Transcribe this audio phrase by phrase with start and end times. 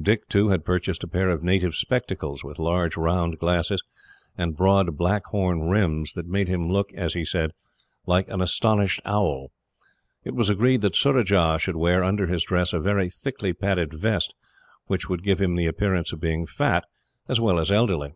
[0.00, 3.82] Dick, too, had purchased a pair of native spectacles, with large round glasses
[4.38, 7.50] and broad black horn rims, that made him look, as he said,
[8.06, 9.50] like an astonished owl.
[10.22, 14.36] It was agreed that Surajah should wear, under his dress, a very thickly padded vest,
[14.86, 16.84] which would give him the appearance of being fat,
[17.26, 18.14] as well as elderly.